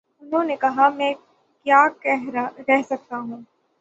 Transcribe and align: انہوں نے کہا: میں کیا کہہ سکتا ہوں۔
انہوں 0.21 0.43
نے 0.43 0.55
کہا: 0.61 0.87
میں 0.89 1.13
کیا 1.65 1.81
کہہ 2.01 2.81
سکتا 2.89 3.17
ہوں۔ 3.17 3.41